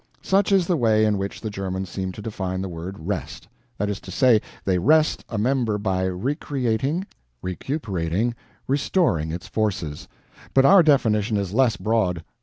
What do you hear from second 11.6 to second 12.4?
broad.